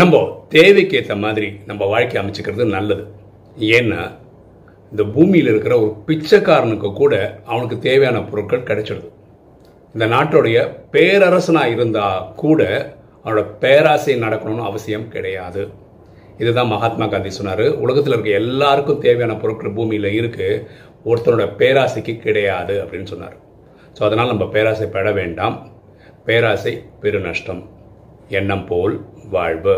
நம்ம 0.00 0.16
தேவைக்கு 0.48 0.94
ஏற்ற 0.98 1.14
மாதிரி 1.22 1.48
நம்ம 1.68 1.82
வாழ்க்கை 1.92 2.16
அமைச்சுக்கிறது 2.20 2.64
நல்லது. 2.76 3.04
ஏன்னா 3.76 4.00
இந்த 4.92 5.02
பூமியில் 5.14 5.50
இருக்கிற 5.52 5.74
ஒரு 5.82 5.92
பிச்சைக்காரனுக்கு 6.06 6.88
கூட 6.92 7.14
அவனுக்கு 7.50 7.76
தேவையான 7.88 8.18
பொருட்கள் 8.30 8.68
கிடைச்சிடுது. 8.70 9.08
இந்த 9.94 10.06
நாட்டுடைய 10.14 10.58
பேரரசனாக 10.94 11.72
இருந்தால் 11.74 12.28
கூட 12.42 12.60
அவனோட 13.24 13.42
பேராசை 13.64 14.14
நடக்கணும்னு 14.24 14.68
அவசியம் 14.70 15.06
கிடையாது. 15.14 15.62
இதுதான் 16.38 16.72
மகாத்மா 16.74 17.06
காந்தி 17.06 17.30
சொன்னார். 17.30 17.64
உலகத்தில் 17.84 18.14
இருக்க 18.14 18.30
எல்லாருக்கும் 18.42 19.04
தேவையான 19.06 19.36
பொருட்கள் 19.42 19.76
பூமியில் 19.78 20.10
இருக்குது 20.20 20.62
ஒருத்தனோட 21.10 21.46
பேராசைக்கு 21.60 22.14
கிடையாது 22.26 22.74
அப்படின்னு 22.82 23.10
சொன்னார். 23.12 23.36
ஸோ 23.98 24.02
அதனால் 24.08 24.32
நம்ம 24.34 24.46
பேராசை 24.56 24.88
பெற 24.96 25.12
வேண்டாம். 25.20 25.58
பேராசை 26.24 26.74
பெருநஷ்டம். 27.02 27.62
எண்ணம் 28.38 28.66
போல் 28.66 28.94
வாழ்வு. 29.30 29.74